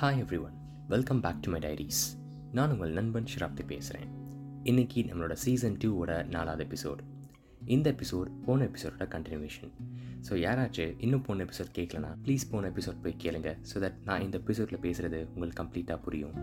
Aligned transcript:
Hi 0.00 0.24
everyone 0.42 0.54
welcome 0.88 1.20
back 1.20 1.40
to 1.40 1.50
my 1.50 1.60
diaries 1.60 2.16
நான் 2.52 2.70
உங்கள் 2.70 2.90
நண்பன் 2.90 3.24
ஷிராப்தி 3.24 3.66
பேசுகிறேன் 3.66 4.10
இன்றைக்கி 4.64 5.04
நம்மளோட 5.04 5.32
சீசன் 5.32 5.76
டூவோட 5.76 6.26
நாலாவது 6.26 6.64
எபிசோட் 6.64 7.00
இந்த 7.66 7.90
எபிசோட் 7.90 8.30
போன 8.46 8.64
எபிசோடோட 8.64 9.08
கண்டினியூஷன் 9.08 9.70
ஸோ 10.28 10.34
யாராச்சும் 10.34 10.94
இன்னும் 10.98 11.22
போன 11.22 11.44
எபிசோட் 11.44 11.72
கேட்கலனா 11.74 12.16
ப்ளீஸ் 12.24 12.50
போன 12.50 12.68
எபிசோட் 12.68 13.02
போய் 13.02 13.16
கேளுங்க 13.18 13.56
ஸோ 13.74 13.78
தட் 13.78 13.94
நான் 14.04 14.22
இந்த 14.22 14.38
எபிசோடில் 14.38 14.80
பேசுகிறது 14.82 15.28
உங்களுக்கு 15.34 15.64
கம்ப்ளீட்டாக 15.64 15.96
புரியும். 15.96 16.34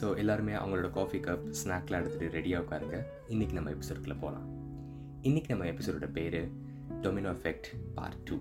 ஸோ 0.00 0.16
எல்லாருமே 0.16 0.52
அவங்களோட 0.52 0.90
காஃபி 0.90 1.18
கப் 1.18 1.54
ஸ்நாக்லாம் 1.64 2.02
எடுத்துகிட்டு 2.02 2.32
ரெடியாக 2.32 2.64
உட்காருங்க. 2.64 2.98
இன்றைக்கி 3.28 3.52
நம்ம 3.52 3.70
எபிசோடுக்குள்ளே 3.70 4.18
போகலாம் 4.20 4.46
இன்றைக்கி 5.22 5.48
நம்ம 5.48 5.64
எபிசோடோட 5.64 6.12
பேர் 6.12 6.50
டொமினோ 7.02 7.30
எஃபெக்ட் 7.30 7.68
பார்ட் 7.94 8.22
டூ 8.24 8.38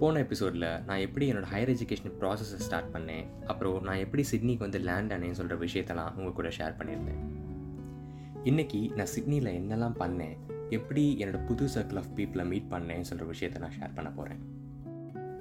போன 0.00 0.18
எபிசோடில் 0.18 0.64
நான் 0.86 0.98
எப்படி 0.98 1.32
என்னோடய 1.32 1.50
ஹையர் 1.52 1.70
எஜுகேஷன் 1.74 2.14
ப்ராசஸை 2.20 2.58
ஸ்டார்ட் 2.58 2.90
பண்ணேன் 2.94 3.26
அப்புறம் 3.46 3.82
நான் 3.82 3.96
எப்படி 3.96 4.22
சிட்னிக்கு 4.22 4.64
வந்து 4.64 4.78
லேண்ட் 4.78 5.12
ஆனேன்னு 5.12 5.38
சொல்கிற 5.40 5.56
விஷயத்தெல்லாம் 5.64 6.10
உங்கள் 6.16 6.32
கூட 6.32 6.48
ஷேர் 6.48 6.74
பண்ணியிருந்தேன். 6.78 7.22
இன்றைக்கி 8.44 8.94
நான் 8.94 9.06
சிட்னியில் 9.06 9.50
என்னெல்லாம் 9.52 9.96
பண்ணேன் 9.98 10.36
எப்படி 10.70 11.16
என்னோடய 11.18 11.46
புது 11.46 11.66
சர்க்கிள் 11.66 11.96
ஆஃப் 11.96 12.10
பீப்புளை 12.16 12.44
மீட் 12.44 12.68
பண்ணேன்னு 12.70 13.00
சொல்கிற 13.00 13.26
விஷயத்தை 13.26 13.62
நான் 13.62 13.74
ஷேர் 13.78 13.94
பண்ண 13.94 14.10
போகிறேன் 14.10 14.42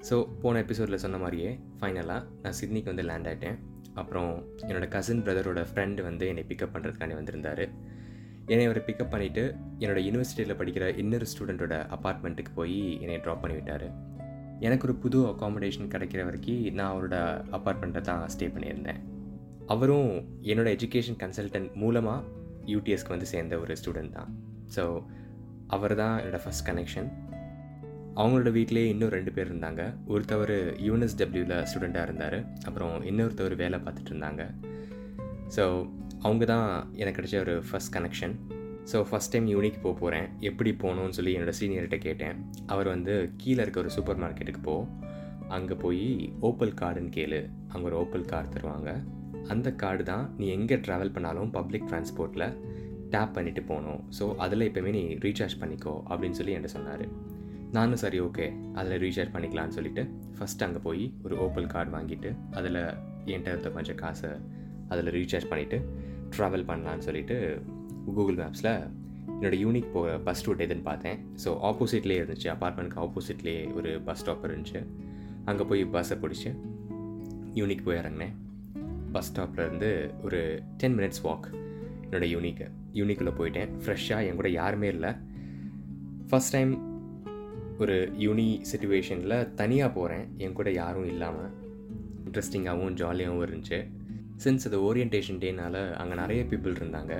ஸோ 0.09 0.27
போன 0.41 0.59
எபிசோடில் 0.59 0.97
சொன்ன 0.97 1.17
மாதிரியே 1.17 1.59
ஃபைனலாக 1.81 2.23
நான் 2.41 2.57
சிட்னிக்கு 2.61 2.91
வந்து 2.93 3.03
லேண்ட் 3.03 3.27
ஆகிட்டேன் 3.27 3.57
அப்புறம் 3.93 4.31
என்னோடய 4.61 4.87
கசின் 4.87 5.21
பிரதரோட 5.21 5.61
ஃப்ரெண்டு 5.73 6.01
வந்து 6.01 6.27
என்னை 6.27 6.45
பிக்கப் 6.47 6.73
பண்ணுறதுக்காண்டி 6.73 7.13
வந்திருந்தார். 7.13 7.65
என்னை 8.45 8.65
அவரை 8.65 8.81
பிக்கப் 8.85 9.13
பண்ணிவிட்டு 9.13 9.43
என்னோடய 9.79 10.03
யூனிவர்சிட்டியில் 10.07 10.59
படிக்கிற 10.59 10.97
இன்னொரு 10.97 11.25
ஸ்டூடெண்ட்டோட 11.31 11.77
அப்பார்ட்மெண்ட்டுக்கு 11.95 12.51
போய் 12.55 13.01
என்னை 13.01 13.15
ட்ராப் 13.17 13.39
பண்ணி 13.39 13.55
விட்டார். 13.55 13.87
எனக்கு 14.65 14.87
ஒரு 14.87 14.95
புது 15.03 15.19
அக்காமடேஷன் 15.31 15.91
கிடைக்கிற 15.93 16.21
வரைக்கும் 16.27 16.61
நான் 16.77 16.91
அவரோட 16.93 17.17
அப்பார்ட்மெண்ட்டை 17.57 18.01
தான் 18.09 18.23
ஸ்டே 18.33 18.47
பண்ணியிருந்தேன். 18.55 19.01
அவரும் 19.73 20.11
என்னோட 20.51 20.69
எஜுகேஷன் 20.77 21.19
கன்சல்டன்ட் 21.23 21.69
மூலமாக 21.81 22.23
யூடிஎஸ்க்கு 22.73 23.13
வந்து 23.15 23.29
சேர்ந்த 23.33 23.59
ஒரு 23.63 23.75
ஸ்டூடெண்ட் 23.81 24.15
தான். 24.17 24.31
ஸோ 24.75 24.83
அவர் 25.75 25.95
தான் 26.01 26.15
என்னோடய 26.21 26.43
ஃபஸ்ட் 26.45 26.65
கனெக்ஷன் 26.69 27.09
அவங்களோட 28.19 28.49
வீட்டிலேயே 28.57 28.87
இன்னும் 28.91 29.13
ரெண்டு 29.17 29.31
பேர் 29.35 29.49
இருந்தாங்க. 29.51 29.83
ஒருத்தவர் 30.13 30.55
யூஎன்எஸ்டபிள்யூவில் 30.85 31.65
ஸ்டூடெண்ட்டாக 31.69 32.07
இருந்தார். 32.09 32.37
அப்புறம் 32.67 32.95
இன்னொருத்தவர் 33.11 33.55
வேலை 33.63 33.79
பார்த்துட்டு 33.85 34.11
இருந்தாங்க. 34.13 34.43
ஸோ 35.55 35.63
அவங்க 36.25 36.45
தான் 36.53 36.69
எனக்கு 37.01 37.17
கிடைச்ச 37.19 37.39
ஒரு 37.45 37.55
first 37.69 37.93
connection 37.95 38.35
so 38.91 38.97
first 39.09 39.31
time 39.33 39.47
UK 39.53 39.81
போக 39.83 39.93
போகிறேன் 40.01 40.27
எப்படி 40.49 40.71
போகணும்னு 40.83 41.17
சொல்லி 41.17 41.31
என்னோடய 41.37 41.57
சீனியர்கிட்ட 41.59 41.97
கேட்டேன். 42.07 42.37
அவர் 42.73 42.87
வந்து 42.93 43.13
கீழே 43.41 43.61
இருக்க 43.65 43.79
ஒரு 43.83 43.91
சூப்பர் 43.95 44.19
மார்க்கெட்டுக்கு 44.23 44.61
போ. 44.69 44.75
அங்கே 45.57 45.75
போய் 45.83 46.07
ஓப்பல் 46.49 46.75
கார்டுன்னு 46.81 47.11
கேளு. 47.17 47.39
அங்கே 47.71 47.85
ஒரு 47.89 47.97
ஓப்பல் 48.01 48.29
கார்டு 48.31 48.49
தருவாங்க. 48.55 48.91
அந்த 49.53 49.69
கார்டு 49.81 50.03
தான் 50.11 50.25
நீ 50.37 50.45
எங்கே 50.57 50.77
ட்ராவல் 50.85 51.13
பண்ணாலும் 51.15 51.51
பப்ளிக் 51.57 51.87
ட்ரான்ஸ்போர்ட்டில் 51.89 52.47
டேப் 53.13 53.35
பண்ணிவிட்டு 53.37 53.63
போகணும். 53.71 54.01
ஸோ 54.19 54.25
அதில் 54.45 54.67
எப்போயுமே 54.67 54.93
நீ 54.97 55.03
ரீசார்ஜ் 55.25 55.57
பண்ணிக்கோ 55.63 55.93
அப்படின்னு 56.09 56.37
சொல்லி 56.39 56.53
என்கிட்ட 56.55 56.77
சொன்னார். 56.77 57.05
நானும் 57.75 58.01
சரி 58.03 58.19
ஓகே 58.25 58.45
அதில் 58.79 58.99
ரீசார்ஜ் 59.05 59.33
பண்ணிக்கலான்னு 59.35 59.75
சொல்லிவிட்டு 59.77 60.03
ஃபஸ்ட் 60.37 60.63
அங்கே 60.65 60.81
போய் 60.87 61.03
ஒரு 61.25 61.35
ஓப்பல் 61.45 61.71
கார்டு 61.73 61.91
வாங்கிட்டு 61.95 62.29
அதில் 62.59 62.81
என்கிட்ட 63.31 63.49
இருந்த 63.53 63.71
கொஞ்சம் 63.77 63.99
காசை 64.03 64.31
அதில் 64.93 65.11
ரீசார்ஜ் 65.17 65.49
பண்ணிவிட்டு 65.51 65.79
ட்ராவல் 66.35 66.67
பண்ணலான்னு 66.69 67.05
சொல்லிட்டு 67.07 67.37
கூகுள் 68.05 68.35
மேப்ஸில் 68.35 68.71
என்னோடய 69.41 69.59
யூனிக் 69.65 69.91
போகிற 69.93 70.19
பஸ் 70.19 70.43
ரூட் 70.47 70.61
எதுன்னு 70.61 70.81
பார்த்தேன். 70.81 71.19
ஸோ 71.43 71.49
ஆப்போசிட்லேயே 71.69 72.19
இருந்துச்சு. 72.21 72.47
அப்பார்ட்மெண்ட்க்கு 72.53 72.99
ஆப்போசிட்லேயே 73.05 73.73
ஒரு 73.73 74.01
பஸ் 74.07 74.19
ஸ்டாப் 74.19 74.45
இருந்துச்சு. 74.47 74.81
அங்கே 75.45 75.63
போய் 75.63 75.85
பஸ்ஸை 75.85 76.17
பிடிச்சி 76.23 76.49
யூனிக் 77.53 77.83
போய் 77.83 77.97
இறங்கினேன். 77.97 78.35
பஸ் 79.11 79.31
ஸ்டாப்லேருந்து 79.31 79.89
ஒரு 80.23 80.63
டென் 80.77 80.97
மினிட்ஸ் 80.97 81.23
வாக் 81.23 81.47
என்னோடய 82.05 82.29
யூனிக்கு 82.35 82.67
யூனிக்கில் 82.93 83.37
போயிட்டேன். 83.39 83.69
ஃப்ரெஷ்ஷாக 83.83 84.27
என் 84.27 84.35
கூட 84.35 84.49
யாருமே 84.49 84.87
இல்லை. 84.87 85.11
ஃபஸ்ட் 86.29 86.51
டைம் 86.51 86.73
ஒரு 87.79 88.11
யூனி 88.17 88.61
சுச்சுவேஷனில் 88.71 89.53
தனியாக 89.53 89.91
போகிறேன் 89.93 90.25
என் 90.37 90.53
கூட 90.53 90.71
யாரும் 90.71 91.05
இல்லாமல் 91.05 91.51
இன்ட்ரெஸ்டிங்காகவும் 92.25 92.95
ஜாலியாகவும் 93.01 93.45
இருந்துச்சு. 93.47 93.79
சின்ஸ் 94.43 94.67
அது 94.67 94.77
ஓரியன்டேஷன் 94.87 95.41
டேனால் 95.43 95.93
அங்கே 95.93 96.15
நிறைய 96.15 96.43
பீப்புள் 96.43 96.77
இருந்தாங்க. 96.81 97.13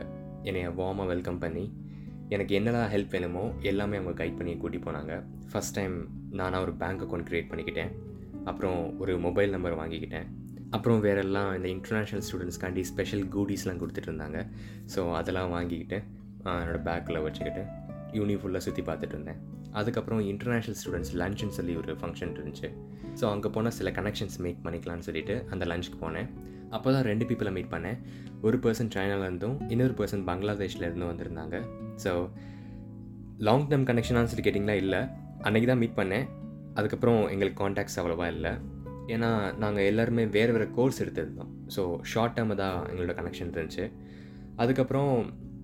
என்னைய 0.49 0.69
வார்மாக 0.79 1.11
வெல்கம் 1.13 1.39
பண்ணி 1.43 1.65
எனக்கு 2.33 2.53
என்னெல்லாம் 2.59 2.91
ஹெல்ப் 2.93 3.13
வேணுமோ 3.15 3.43
எல்லாமே 3.71 3.97
அவங்க 3.97 4.13
கைட் 4.21 4.37
பண்ணி 4.39 4.53
கூட்டி 4.63 4.77
போனாங்க. 4.77 5.13
ஃபஸ்ட் 5.51 5.75
டைம் 5.77 5.95
நானாக 6.39 6.65
ஒரு 6.65 6.73
பேங்க் 6.81 7.03
அக்கௌண்ட் 7.03 7.27
க்ரியேட் 7.29 7.49
பண்ணிக்கிட்டேன். 7.51 7.91
அப்புறம் 8.49 8.79
ஒரு 8.99 9.13
மொபைல் 9.25 9.53
நம்பர் 9.55 9.77
வாங்கிக்கிட்டேன். 9.81 10.27
அப்புறம் 10.75 10.99
வேறெல்லாம் 10.99 11.49
இந்த 11.57 11.67
இன்டர்நேஷ்னல் 11.75 12.23
ஸ்டூடெண்ட்ஸ்க்காண்டி 12.27 12.83
ஸ்பெஷல் 12.91 13.25
கூடிஸ்லாம் 13.35 13.81
கொடுத்துட்டு 13.81 14.09
இருந்தாங்க. 14.11 14.39
ஸோ 14.95 15.01
அதெல்லாம் 15.19 15.53
வாங்கிக்கிட்டு 15.55 15.99
என்னோடய 16.43 16.81
பேக்கில் 16.87 17.23
வச்சுக்கிட்டு 17.27 17.63
யூனி 18.17 18.35
ஃபுல்லாக 18.41 18.63
சுற்றி 18.67 18.83
பார்த்துட்டு 18.89 19.15
இருந்தேன். 19.17 19.39
அதுக்கப்புறம் 19.79 20.21
இன்டர்நேஷ்னல் 20.31 20.77
ஸ்டூடெண்ட்ஸ் 20.81 21.13
லஞ்சுன்னு 21.21 21.55
சொல்லி 21.57 21.73
ஒரு 21.81 21.93
ஃபங்க்ஷன் 22.01 22.33
இருந்துச்சு. 22.35 22.67
ஸோ 23.19 23.25
அங்கே 23.33 23.49
போனால் 23.55 23.75
சில 23.79 23.91
கனெக்ஷன்ஸ் 23.97 24.37
மேக் 24.45 24.61
பண்ணிக்கலாம்னு 24.65 25.07
சொல்லிட்டு 25.07 25.35
அந்த 25.53 25.65
லஞ்சுக்கு 25.71 25.99
போனேன். 26.05 26.29
அப்போ 26.75 26.87
தான் 26.95 27.05
ரெண்டு 27.09 27.25
பீப்புளை 27.29 27.51
மீட் 27.57 27.71
பண்ணேன். 27.73 27.97
ஒரு 28.45 28.57
பர்சன் 28.63 28.91
சைனாலேருந்தும் 28.95 29.57
இன்னொரு 29.73 29.93
பர்சன் 29.99 30.23
பங்களாதேஷ்லேருந்தும் 30.29 31.11
வந்திருந்தாங்க. 31.11 31.57
ஸோ 32.03 32.13
லாங் 33.47 33.67
டேர்ம் 33.71 33.87
கனெக்ஷனான்னு 33.89 34.31
சொல்லி 34.31 34.45
கேட்டிங்களா? 34.47 34.75
இல்லை. 34.83 35.01
அன்றைக்கி 35.47 35.67
தான் 35.71 35.81
மீட் 35.83 35.99
பண்ணேன். 36.01 36.25
அதுக்கப்புறம் 36.79 37.21
எங்களுக்கு 37.33 37.59
காண்டாக்ட்ஸ் 37.63 37.99
அவ்வளோவா 38.01 38.27
இல்லை. 38.35 38.53
ஏன்னா 39.13 39.29
நாங்கள் 39.63 39.87
எல்லாருமே 39.91 40.23
வேறு 40.35 40.51
வேறு 40.55 40.67
கோர்ஸ் 40.77 41.01
எடுத்திருந்தோம். 41.03 41.51
ஸோ 41.75 41.81
ஷார்ட் 42.11 42.35
டேர்மு 42.37 42.55
தான் 42.61 42.77
எங்களோட 42.91 43.13
கனெக்ஷன் 43.19 43.51
இருந்துச்சு. 43.53 43.85
அதுக்கப்புறம் 44.63 45.11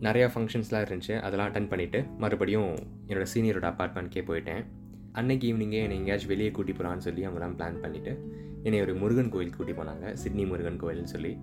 நிறையா 0.05 0.27
ஃபங்க்ஷன்ஸ்லாம் 0.33 0.83
இருந்துச்சு. 0.85 1.15
அதெல்லாம் 1.25 1.49
அட்டன் 1.49 1.71
பண்ணிவிட்டு 1.71 1.99
மறுபடியும் 2.23 2.69
என்னோடய 3.07 3.31
சீனியரோட 3.33 3.67
அப்பார்ட்மெண்ட்கே 3.71 4.23
போயிட்டேன். 4.29 4.63
அன்னைக்கு 5.19 5.45
ஈவினிங்கே 5.51 5.79
என்னை 5.85 5.97
எங்கேயாச்சும் 5.99 6.31
வெளியே 6.33 6.51
கூட்டி 6.57 6.71
போகலான்னு 6.71 7.05
சொல்லி 7.07 7.21
அவங்களாம் 7.27 7.55
பிளான் 7.59 7.81
பண்ணிவிட்டு 7.83 8.13
என்னை 8.63 8.79
ஒரு 8.81 8.93
முருகன் 9.01 9.31
கோயில் 9.33 9.55
கூட்டி 9.57 9.73
போனாங்க. 9.79 10.07
சிட்னி 10.13 10.45
முருகன் 10.51 10.81
கோயில்னு 10.83 11.11
சொல்லி. 11.15 11.33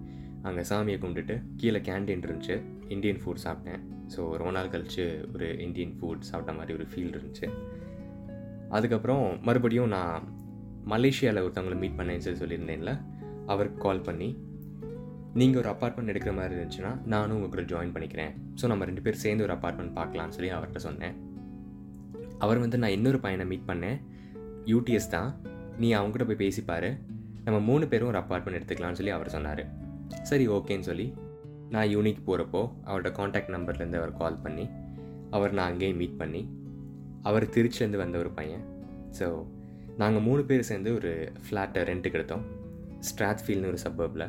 அங்கே 0.49 0.63
சாமியை 0.71 0.99
கும்பிட்டுட்டு 1.03 1.37
கீழே 1.61 1.81
கேண்டீன் 1.89 2.25
இருந்துச்சு. 2.27 2.57
இந்தியன் 2.95 3.21
ஃபுட் 3.23 3.45
சாப்பிட்டேன். 3.45 3.81
ஸோ 4.15 4.21
ரொம்ப 4.41 4.51
நாள் 4.51 4.73
கழித்து 4.75 5.05
ஒரு 5.35 5.47
இந்தியன் 5.67 5.95
ஃபுட் 5.99 6.27
சாப்பிட்ட 6.31 6.53
மாதிரி 6.59 6.75
ஒரு 6.79 6.87
ஃபீல் 6.93 7.15
இருந்துச்சு. 7.17 7.47
அதுக்கப்புறம் 8.69 9.25
மறுபடியும் 9.43 9.89
நான் 9.89 10.27
மலேசியாவில் 10.93 11.45
ஒருத்தவங்களை 11.45 11.79
மீட் 11.85 11.99
பண்ணேன்னு 11.99 12.25
சொல்லி 12.27 12.43
சொல்லியிருந்தேன்ல 12.43 12.93
அவருக்கு 13.53 13.79
கால் 13.87 14.07
பண்ணி 14.09 14.29
நீங்கள் 15.39 15.61
ஒரு 15.63 15.69
அப்பார்ட்மெண்ட் 15.73 16.11
எடுக்கிற 16.13 16.33
மாதிரி 16.37 16.55
இருந்துச்சுன்னா 16.57 16.91
நானும் 17.13 17.35
உங்கள் 17.37 17.51
கூட 17.55 17.63
ஜாயின் 17.73 17.93
பண்ணிக்கிறேன். 17.95 18.33
ஸோ 18.61 18.67
நம்ம 18.71 18.85
ரெண்டு 18.89 19.03
பேர் 19.05 19.21
சேர்ந்து 19.25 19.45
ஒரு 19.47 19.53
அப்பார்ட்மெண்ட் 19.57 19.93
பார்க்கலாம்னு 19.99 20.35
சொல்லி 20.37 20.51
அவர்கிட்ட 20.57 20.81
சொன்னேன். 20.87 21.15
அவர் 22.45 22.61
வந்து 22.63 22.79
நான் 22.83 22.95
இன்னொரு 22.97 23.19
பையனை 23.25 23.45
மீட் 23.51 23.69
பண்ணேன். 23.71 23.99
யூடிஎஸ் 24.73 25.13
தான். 25.17 25.29
நீ 25.83 25.89
அவங்ககிட்ட 25.99 26.27
போய் 26.31 26.43
பேசிப்பார் 26.45 26.89
நம்ம 27.47 27.59
மூணு 27.69 27.85
பேரும் 27.93 28.11
ஒரு 28.13 28.21
அப்பார்ட்மெண்ட் 28.23 28.59
எடுத்துக்கலாம்னு 28.59 28.99
சொல்லி 29.01 29.15
அவர் 29.17 29.35
சொன்னார். 29.37 29.63
சரி 30.31 30.45
ஓகேன்னு 30.57 30.89
சொல்லி 30.91 31.07
நான் 31.75 31.89
யூனிக் 31.95 32.27
போகிறப்போ 32.27 32.63
அவரோட 32.89 33.11
காண்டாக்ட் 33.19 33.55
நம்பர்லேருந்து 33.57 34.01
அவர் 34.01 34.19
கால் 34.23 34.43
பண்ணி 34.45 34.67
அவர் 35.37 35.57
நான் 35.59 35.71
அங்கேயே 35.71 35.95
மீட் 36.01 36.19
பண்ணி 36.23 36.43
அவர் 37.29 37.47
திருச்சிலேருந்து 37.55 38.03
வந்த 38.05 38.19
ஒரு 38.25 38.31
பையன். 38.41 38.65
ஸோ 39.19 39.27
நாங்கள் 40.03 40.25
மூணு 40.29 40.43
பேர் 40.51 40.69
சேர்ந்து 40.73 40.91
ஒரு 40.99 41.13
ஃப்ளாட்டை 41.47 41.83
ரெண்ட்டுக்கு 41.91 42.19
எடுத்தோம். 42.21 42.45
ஸ்ட்ராத்ஃபீல்னு 43.09 43.71
ஒரு 43.73 43.81
சப்பர்பில் 43.87 44.27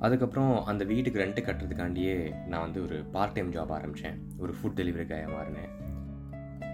அதுக்கப்புறம் 0.00 0.64
அந்த 0.64 0.84
வீட்டுக்கு 0.84 1.22
ரெண்ட்டு 1.22 1.46
கட்டுறதுக்காண்டியே 1.46 2.32
நான் 2.46 2.60
வந்து 2.60 2.82
ஒரு 2.82 2.96
பார்ட் 3.14 3.32
டைம் 3.32 3.52
ஜாப் 3.52 3.72
ஆரம்பித்தேன் 3.78 4.18
ஒரு 4.38 4.52
ஃபுட் 4.52 4.78
டெலிவரி 4.80 5.06
மாறினேன். 5.34 5.70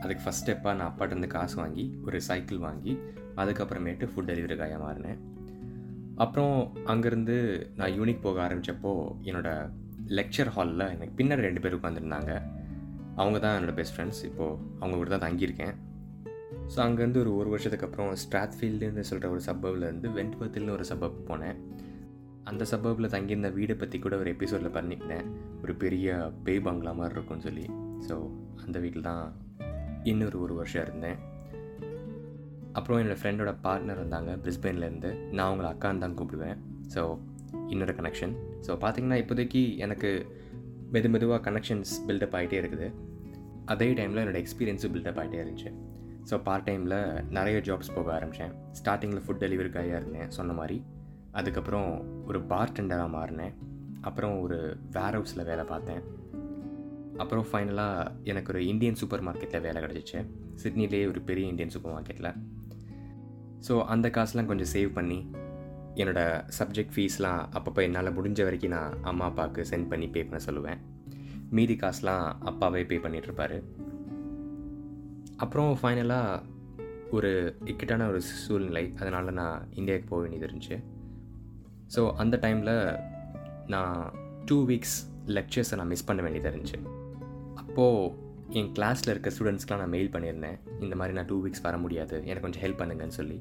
அதுக்கு 0.01 0.23
ஃபஸ்ட் 0.25 0.45
ஸ்டெப்பாக 0.45 0.75
நான் 0.77 0.91
அப்பாட்டேருந்து 0.91 1.27
காசு 1.27 1.57
வாங்கி 1.57 1.99
ஒரு 2.07 2.21
சைக்கிள் 2.21 2.59
வாங்கி 2.59 2.99
அதுக்கப்புறமேட்டு 3.37 4.09
ஃபுட் 4.13 4.31
டெலிவரிக்காக 4.31 4.77
மாறினேன். 4.85 5.19
அப்புறம் 6.15 6.73
அங்கேருந்து 6.87 7.37
நான் 7.77 7.95
யூனிக் 7.99 8.23
போக 8.23 8.49
ஆரம்பித்தப்போ 8.49 8.93
என்னோடய 9.23 9.71
லெக்சர் 10.19 10.51
ஹாலில் 10.57 10.93
எனக்கு 10.95 11.25
பின்னாடி 11.25 11.47
ரெண்டு 11.49 11.61
பேர் 11.61 11.75
உட்காந்துருந்தாங்க 11.75 12.43
அவங்க 13.15 13.39
தான் 13.39 13.57
என்னோடய 13.57 13.75
பெஸ்ட் 13.75 13.95
ஃப்ரெண்ட்ஸ் 13.97 14.25
இப்போது 14.25 14.59
அவங்க 14.81 14.97
கூட 14.97 15.11
தான் 15.17 15.25
தங்கியிருக்கேன். 15.27 15.75
ஸோ 16.75 16.79
அங்கேருந்து 16.79 17.17
ஒரு 17.17 17.37
ஒரு 17.37 17.49
வருஷத்துக்கு 17.49 17.87
அப்புறம் 17.87 18.13
ஸ்ட்ராத்ஃபீல்டுன்னு 18.25 19.01
சொல்கிற 19.01 19.31
ஒரு 19.31 19.43
சப்பப்லேருந்து 19.47 20.11
வெண்ட்பத்தில்னு 20.19 20.71
ஒரு 20.71 20.85
சப்பப் 20.89 21.21
போனேன். 21.29 21.59
அந்த 22.51 22.63
சப்பப்பில் 22.73 23.13
தங்கியிருந்த 23.15 23.49
வீடை 23.59 23.75
பற்றி 23.81 23.97
கூட 23.99 24.15
ஒரு 24.23 24.29
எபிசோடில் 24.35 24.75
பண்ணியிருந்தேன். 24.77 25.27
ஒரு 25.63 25.73
பெரிய 25.83 26.09
பேய் 26.47 26.65
பங்களா 26.67 26.93
மாதிரி 26.99 27.15
இருக்கும்னு 27.17 27.47
சொல்லி. 27.49 27.65
ஸோ 28.09 28.15
அந்த 28.65 28.77
வீட்டில் 28.85 29.09
தான் 29.11 29.25
இன்னொரு 30.11 30.39
ஒரு 30.45 30.55
வருஷம் 30.61 30.85
இருந்தேன். 30.87 31.19
அப்புறம் 32.79 32.99
என்னோடய 33.01 33.21
ஃப்ரெண்டோட 33.21 33.53
பார்ட்னர் 33.67 34.03
வந்தாங்க 34.03 34.33
பிரிஸ்பெயின்லேருந்து 34.45 35.11
நான் 35.37 35.49
அவங்கள 35.49 35.69
அக்கான்னு 35.75 36.03
தான் 36.05 36.17
கூப்பிடுவேன். 36.19 36.59
ஸோ 36.95 37.03
இன்னொரு 37.73 37.95
கனெக்ஷன் 38.01 38.35
ஸோ 38.67 38.73
பார்த்திங்கன்னா 38.83 39.19
இப்போதைக்கு 39.23 39.63
எனக்கு 39.85 40.11
மெது 40.95 41.09
மெதுவாக 41.13 41.41
கனெக்ஷன்ஸ் 41.47 41.93
பில்டப் 42.09 42.35
ஆகிட்டே 42.39 42.59
இருக்குது. 42.63 42.89
அதே 43.73 43.89
டைமில் 43.99 44.23
என்னோடய 44.23 44.43
எக்ஸ்பீரியன்ஸும் 44.45 44.93
பில்டப் 44.97 45.19
ஆகிட்டே 45.23 45.41
இருந்துச்சு. 45.43 45.71
ஸோ 46.31 46.37
பார்ட் 46.49 46.67
டைமில் 46.69 46.99
நிறைய 47.39 47.59
ஜாப்ஸ் 47.69 47.95
போக 47.97 48.09
ஆரம்பித்தேன் 48.19 48.53
ஸ்டார்டிங்கில் 48.81 49.25
ஃபுட் 49.25 49.43
டெலிவரி 49.45 49.73
கையாக 49.77 50.01
இருந்தேன் 50.01 50.31
சொன்ன 50.39 50.55
மாதிரி. 50.61 50.79
அதுக்கப்புறம் 51.39 51.91
ஒரு 52.27 52.39
பார்டெண்டராக 52.53 53.15
மாறினேன். 53.17 53.55
அப்புறம் 54.01 54.35
ஒரு 54.41 54.59
வேர் 54.93 55.17
ஹவுஸில் 55.17 55.49
வேலை 55.51 55.65
பார்த்தேன். 55.65 56.03
அப்புறம் 57.17 57.47
ஃபைனலாக 57.51 58.11
எனக்கு 58.31 58.53
ஒரு 58.53 58.63
இந்தியன் 58.67 59.01
சூப்பர் 59.01 59.25
மார்க்கெட்டில் 59.27 59.65
வேலை 59.67 59.81
கிடச்சிச்சு. 59.83 60.21
சிட்னிலே 60.63 61.01
ஒரு 61.09 61.21
பெரிய 61.21 61.47
இந்தியன் 61.53 61.75
சூப்பர் 61.77 61.95
மார்க்கெட்டில் 61.97 62.33
ஸோ 63.67 63.75
அந்த 63.93 64.07
காசுலாம் 64.17 64.51
கொஞ்சம் 64.51 64.71
சேவ் 64.73 64.91
பண்ணி 64.93 65.19
என்னோடய 66.01 66.43
சப்ஜெக்ட் 66.59 66.95
ஃபீஸ்லாம் 66.95 67.41
அப்பப்போ 67.57 67.81
என்னால் 67.87 68.17
முடிஞ்ச 68.17 68.41
வரைக்கும் 68.43 68.75
நான் 68.75 68.97
அம்மா 69.03 69.25
அப்பாவுக்கு 69.25 69.63
சென்ட் 69.71 69.89
பண்ணி 69.89 70.07
பே 70.07 70.21
பண்ண 70.25 70.41
சொல்லுவேன். 70.49 70.81
மீதி 71.51 71.75
காசுலாம் 71.75 72.27
அப்பாவே 72.51 72.83
பே 72.91 72.97
பண்ணிகிட்ருப்பாரு 72.97 73.59
அப்புறம் 75.37 75.73
ஃபைனலாக 75.83 76.43
ஒரு 77.11 77.31
இக்கட்டான 77.65 78.09
ஒரு 78.09 78.21
சூழ்நிலை. 78.45 78.85
அதனால் 79.01 79.37
நான் 79.41 79.67
இந்தியாவுக்கு 79.75 80.11
போக 80.11 80.21
வேண்டியது 80.23 80.49
இருந்துச்சு. 80.49 80.77
ஸோ 81.95 82.13
அந்த 82.15 82.37
டைமில் 82.43 83.01
நான் 83.67 84.13
டூ 84.45 84.67
வீக்ஸ் 84.67 84.97
லெக்சர்ஸை 85.27 85.77
நான் 85.77 85.87
மிஸ் 85.87 86.05
பண்ண 86.05 86.23
வேண்டியதாக 86.23 86.51
இருந்துச்சு. 86.57 86.79
அப்போது 87.55 88.25
என் 88.59 88.73
கிளாஸில் 88.73 89.13
இருக்க 89.13 89.31
ஸ்டூடெண்ட்ஸ்க்கெலாம் 89.37 89.83
நான் 89.83 89.95
மெயில் 89.95 90.13
பண்ணியிருந்தேன். 90.15 90.59
இந்த 90.81 90.97
மாதிரி 90.97 91.17
நான் 91.17 91.27
டூ 91.27 91.45
வீக்ஸ் 91.45 91.63
வர 91.63 91.79
முடியாது. 91.79 92.17
எனக்கு 92.27 92.41
கொஞ்சம் 92.41 92.65
ஹெல்ப் 92.65 92.81
பண்ணுங்கன்னு 92.83 93.19
சொல்லி. 93.21 93.39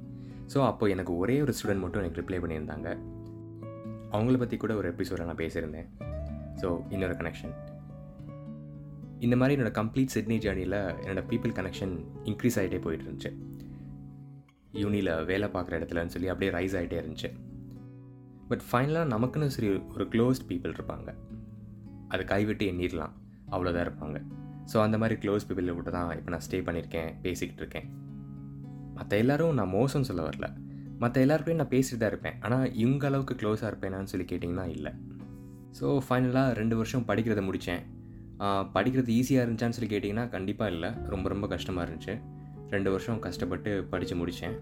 ஸோ 0.53 0.57
அப்போது 0.65 0.92
எனக்கு 0.92 1.18
ஒரே 1.18 1.42
ஒரு 1.42 1.53
ஸ்டூடெண்ட் 1.57 1.83
மட்டும் 1.83 2.01
எனக்கு 2.03 2.21
ரிப்ளை 2.21 2.39
பண்ணியிருந்தாங்க. 2.44 2.89
அவங்கள 4.12 4.38
பற்றி 4.38 4.57
கூட 4.57 4.74
ஒரு 4.75 4.88
எபிசோடில் 4.94 5.25
நான் 5.25 5.42
பேசியிருந்தேன். 5.44 5.88
ஸோ 6.62 6.68
இன்னொரு 6.89 7.13
கனெக்ஷன் 7.13 7.56
இந்த 9.19 9.36
மாதிரி 9.36 9.56
என்னோடய 9.56 9.75
கம்ப்ளீட் 9.81 10.13
சிட்னி 10.15 10.38
ஜேர்னியில் 10.45 10.80
என்னோடய 11.06 11.25
பீப்புள் 11.31 11.53
கனெக்ஷன் 11.59 11.94
இன்க்ரீஸ் 12.24 12.57
ஆகிட்டே 12.62 12.80
போயிட்டு 12.81 13.06
இருந்துச்சு. 13.06 13.31
யூனியில் 14.83 15.25
வேலை 15.25 15.47
பார்க்குற 15.47 15.80
இடத்துலன்னு 15.80 16.13
சொல்லி 16.15 16.27
அப்படியே 16.27 16.51
ரைஸ் 16.51 16.75
ஆகிட்டே 16.80 16.97
இருந்துச்சு. 17.01 17.30
பட் 18.50 18.63
ஃபைனலாக 18.69 19.07
நமக்குன்னு 19.13 19.47
சரி 19.56 19.69
ஒரு 19.95 20.06
க்ளோஸ்ட் 20.13 20.45
பீப்புள் 20.50 20.75
இருப்பாங்க. 20.77 21.09
அது 22.13 22.24
கைவிட்டு 22.33 22.65
எண்ணிடலாம். 22.71 23.13
அவ்வளோதான் 23.53 23.86
இருப்பாங்க. 23.88 24.18
ஸோ 24.71 24.77
அந்த 24.86 24.97
மாதிரி 25.01 25.15
க்ளோஸ் 25.24 25.45
பீப்புளில் 25.47 25.75
விட்டு 25.77 25.92
தான் 25.95 26.12
இப்போ 26.19 26.31
நான் 26.33 26.45
ஸ்டே 26.47 26.59
பண்ணியிருக்கேன் 26.68 27.09
பேசிக்கிட்டு 27.25 27.62
இருக்கேன். 27.63 27.88
மற்ற 28.97 29.18
எல்லோரும் 29.24 29.57
நான் 29.59 29.74
மோசம் 29.80 30.07
சொல்ல 30.09 30.21
வரல. 30.27 30.47
மற்ற 31.03 31.21
எல்லாருக்குமே 31.25 31.57
நான் 31.62 31.74
பேசிட்டு 31.74 32.00
தான் 32.01 32.12
இருப்பேன். 32.13 32.38
ஆனால் 32.45 32.65
இவங்க 32.83 33.06
அளவுக்கு 33.09 33.36
க்ளோஸாக 33.42 33.69
இருப்பேனான்னு 33.71 34.12
சொல்லி 34.13 34.27
கேட்டிங்கன்னா 34.31 34.65
இல்லை. 34.75 34.92
ஸோ 35.80 35.88
ஃபைனலாக 36.07 36.53
ரெண்டு 36.62 36.75
வருஷம் 36.81 37.06
படிக்கிறத 37.09 37.44
முடித்தேன் 37.50 37.83
படிக்கிறது 38.75 39.12
ஈஸியாக 39.19 39.44
இருந்துச்சான்னு 39.45 39.77
சொல்லி 39.77 39.92
கேட்டிங்கன்னா 39.92 40.25
கண்டிப்பாக 40.36 40.74
இல்லை. 40.75 40.89
ரொம்ப 41.13 41.25
ரொம்ப 41.33 41.45
கஷ்டமாக 41.53 41.86
இருந்துச்சு. 41.86 42.15
ரெண்டு 42.74 42.89
வருஷம் 42.94 43.19
கஷ்டப்பட்டு 43.25 43.71
படித்து 43.92 44.15
முடித்தேன் 44.21 44.56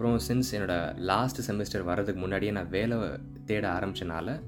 அப்புறம் 0.00 0.20
சின்ஸ் 0.28 0.50
என்னோடய 0.56 0.98
லாஸ்ட் 1.08 1.38
செமஸ்டர் 1.46 1.82
வர்றதுக்கு 1.88 2.20
முன்னாடியே 2.20 2.52
நான் 2.52 2.68
வேலை 2.68 2.96
தேட 3.44 3.64
ஆரம்பித்தனால 3.72 4.40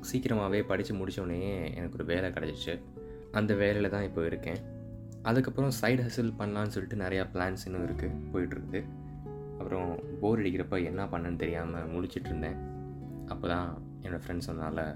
சீக்கிரமாகவே 0.00 0.62
படித்து 0.62 0.92
முடித்தோடனே 0.94 1.40
எனக்கு 1.74 1.94
ஒரு 1.94 2.04
வேலை 2.04 2.30
கிடச்சிச்சு. 2.30 2.74
அந்த 3.32 3.54
வேலையில் 3.54 3.90
தான் 3.90 4.02
இப்போ 4.02 4.26
இருக்கேன். 4.26 4.60
அதுக்கப்புறம் 5.22 5.72
சைடு 5.80 6.00
ஹசில் 6.06 6.32
பண்ணலான்னு 6.38 6.74
சொல்லிட்டு 6.76 6.98
நிறையா 7.04 7.26
பிளான்ஸ் 7.34 7.66
இன்னும் 7.66 7.84
இருக்குது. 7.88 8.16
போயிட்டுருக்குது 8.32 8.82
அப்புறம் 9.58 10.18
போர் 10.20 10.40
அடிக்கிறப்ப 10.42 10.82
என்ன 10.90 11.04
பண்ணேன்னு 11.04 11.36
தெரியாமல் 11.36 11.86
முடிச்சிட்டு 11.86 12.28
இருந்தேன். 12.28 12.58
அப்போ 13.26 13.48
தான் 13.48 13.68
என்னோடய 14.02 14.24
ஃப்ரெண்ட்ஸ் 14.24 14.50
சொன்னால 14.50 14.86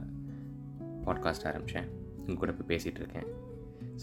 பாட்காஸ்ட் 1.06 1.48
ஆரம்பித்தேன் 1.50 1.88
உங்க 2.26 2.38
கூட 2.38 2.52
இப்போ 2.52 2.74
பேசிகிட்டு 2.74 3.02
இருக்கேன். 3.04 3.26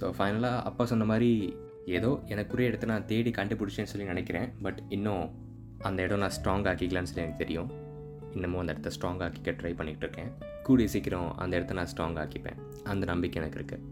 ஸோ 0.02 0.14
ஃபைனலாக 0.20 0.62
அப்பா 0.72 0.86
சொன்ன 0.86 1.06
மாதிரி 1.06 1.56
ஏதோ 1.86 2.12
எனக்குரிய 2.26 2.72
இடத்த 2.72 2.86
நான் 2.86 3.06
தேடி 3.06 3.32
கண்டுபிடிச்சேன்னு 3.32 3.94
சொல்லி 3.94 4.08
நினைக்கிறேன். 4.08 4.52
பட் 4.62 4.82
இன்னும் 4.90 5.26
அந்த 5.90 6.00
இடம் 6.08 6.22
நான் 6.24 6.36
ஸ்ட்ராங் 6.38 6.68
ஆக்கிக்கலான்னு 6.72 7.10
சொல்லி 7.12 7.26
எனக்கு 7.26 7.44
தெரியும். 7.44 7.70
இன்னமும் 8.36 8.62
அந்த 8.62 8.74
இடத்த 8.76 8.92
ஸ்ட்ராங் 8.96 9.22
ஆக்கிக்க 9.26 9.52
ட்ரை 9.60 9.74
பண்ணிகிட்டு 9.80 10.06
இருக்கேன் 10.06 10.30
கூடிய 10.68 10.88
சீக்கிரம் 10.94 11.28
அந்த 11.44 11.54
இடத்த 11.60 11.76
நான் 11.80 11.92
ஸ்ட்ராங் 11.94 12.18
ஆக்கிப்பேன். 12.24 12.60
அந்த 12.92 13.04
நம்பிக்கை 13.12 13.38
எனக்கு 13.42 13.60
இருக்குது 13.62 13.92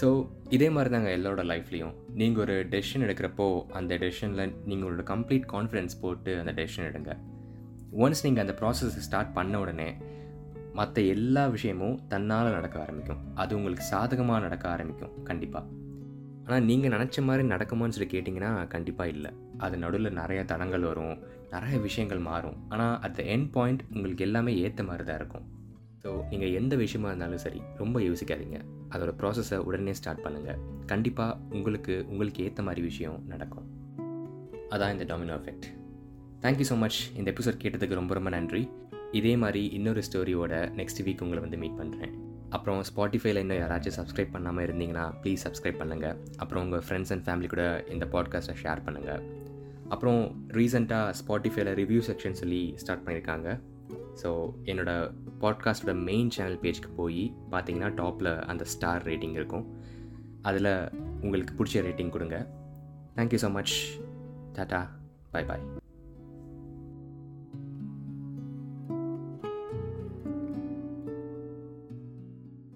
ஸோ 0.00 0.08
இதே 0.56 0.66
மாதிரி 0.74 0.90
தாங்க 0.94 1.10
எல்லாரோட 1.16 1.42
லைஃப்லேயும் 1.50 1.94
நீங்கள் 2.20 2.42
ஒரு 2.44 2.54
டெசிஷன் 2.72 3.04
எடுக்கிறப்போ 3.06 3.46
அந்த 3.78 3.92
டெசிஷனில் 4.02 4.42
நீங்கள் 4.68 4.84
உங்களோட 4.86 5.04
கம்ப்ளீட் 5.12 5.46
கான்ஃபிடென்ஸ் 5.54 5.94
போட்டு 6.02 6.32
அந்த 6.40 6.52
டெசிஷன் 6.58 6.88
எடுங்க. 6.90 7.12
ஒன்ஸ் 8.04 8.22
நீங்கள் 8.26 8.44
அந்த 8.44 8.54
ப்ராசஸை 8.60 9.02
ஸ்டார்ட் 9.06 9.32
பண்ண 9.38 9.60
உடனே 9.64 9.88
மற்ற 10.78 11.02
எல்லா 11.14 11.44
விஷயமும் 11.54 11.96
தன்னால் 12.12 12.54
நடக்க 12.56 12.76
ஆரம்பிக்கும். 12.84 13.22
அது 13.42 13.52
உங்களுக்கு 13.58 13.86
சாதகமாக 13.92 14.44
நடக்க 14.46 14.64
ஆரம்பிக்கும். 14.74 15.14
கண்டிப்பாக 15.28 15.64
ஆனால் 16.46 16.66
நீங்கள் 16.70 16.92
நினச்ச 16.96 17.24
மாதிரி 17.28 17.44
நடக்குமான்னு 17.54 17.96
சொல்லி 17.96 18.10
கேட்டிங்கன்னா 18.12 18.52
கண்டிப்பாக 18.74 19.14
இல்லை. 19.14 19.30
அது 19.58 19.76
நடுவில் 19.76 20.16
நிறைய 20.20 20.44
தடங்கள் 20.44 20.80
வரும் 20.80 21.16
நிறைய 21.52 21.78
விஷயங்கள் 21.78 22.22
மாறும். 22.28 22.56
ஆனால் 22.68 23.00
அட் 23.00 23.16
த 23.18 23.22
எண்ட் 23.34 23.50
பாயிண்ட் 23.50 23.82
உங்களுக்கு 23.94 24.24
எல்லாமே 24.24 24.52
ஏற்ற 24.64 24.82
மாதிரி 24.82 25.04
தான் 25.04 25.16
இருக்கும். 25.16 25.46
ஸோ 26.02 26.10
நீங்கள் 26.30 26.52
எந்த 26.52 26.76
விஷயமா 26.76 27.08
இருந்தாலும் 27.08 27.42
சரி 27.44 27.60
ரொம்ப 27.76 28.00
யோசிக்காதீங்க. 28.00 28.58
அதோட 28.94 29.12
ப்ராசஸை 29.20 29.58
உடனே 29.58 29.94
ஸ்டார்ட் 29.94 30.24
பண்ணுங்கள் 30.26 30.60
கண்டிப்பாக 30.86 31.38
உங்களுக்கு 31.56 32.04
உங்களுக்கு 32.08 32.44
ஏற்ற 32.44 32.62
மாதிரி 32.62 32.82
விஷயம் 32.82 33.18
நடக்கும். 33.26 33.66
அதான் 34.70 34.94
இந்த 34.96 35.04
domino 35.14 35.34
effect 35.40 35.66
thank you 36.44 36.68
so 36.70 36.78
much 36.78 37.00
இந்த 37.16 37.28
எபிசோட் 37.34 37.62
கேட்டதுக்கு 37.64 38.00
ரொம்ப 38.00 38.14
ரொம்ப 38.14 38.30
நன்றி. 38.30 38.62
இதே 39.12 39.36
மாதிரி 39.36 39.66
இன்னொரு 39.66 40.02
ஸ்டோரியோட 40.08 40.54
நெக்ஸ்ட் 40.80 41.04
வீக் 41.08 41.22
உங்களை 41.26 41.42
வந்து 41.42 41.60
மீட் 41.64 41.78
பண்ணுறேன் 41.80 42.14
அப்புறம் 42.50 42.82
ஸ்பாட்டிஃபைல 42.90 43.42
இன்னும் 43.44 43.60
யாராச்சும் 43.62 43.98
சப்ஸ்கிரைப் 43.98 44.34
பண்ணாமல் 44.36 44.64
இருந்தீங்கன்னா 44.68 45.06
ப்ளீஸ் 45.24 45.44
சப்ஸ்கிரைப் 45.46 45.82
பண்ணுங்கள் 45.82 46.16
அப்புறம் 46.36 46.64
உங்கள் 46.64 46.84
ஃப்ரெண்ட்ஸ் 46.88 47.12
அண்ட் 47.12 47.26
ஃபேமிலி 47.28 47.46
கூட 47.46 47.84
இந்த 47.88 48.06
பாட்காஸ்ட்டை 48.06 48.56
ஷேர் 48.64 48.86
பண்ணுங்கள் 48.86 49.47
அப்புறம் 49.88 50.44
ரீசெண்டாக 50.48 51.14
ஸ்பாட்டிஃபைல 51.20 51.72
ரிவ்யூ 51.80 52.00
செக்ஷன் 52.08 52.32
சொல்லி 52.32 52.72
ஸ்டார்ட் 52.76 53.08
பண்ணியிருக்காங்க 53.08 53.60
ஸோ 54.22 54.50
என்னோடய 54.64 55.12
பாட்காஸ்டோட 55.40 56.02
மெயின் 56.02 56.30
சேனல் 56.30 56.58
பேஜ்க்கு 56.58 56.90
போய் 56.96 57.34
பார்த்தீங்கன்னா 57.50 57.90
டாப்பில் 58.00 58.42
அந்த 58.42 58.64
ஸ்டார் 58.64 59.04
ரேட்டிங் 59.04 59.30
இருக்கும். 59.30 59.66
அதில் 60.42 60.90
உங்களுக்கு 61.20 61.64
பிடிச்ச 61.64 61.84
ரேட்டிங் 61.84 62.08
கொடுங்க. 62.08 62.46
Thank you 63.16 63.38
so 63.42 63.50
much 63.50 63.98
tata 64.52 64.88
bye 65.30 65.44
bye 65.44 65.60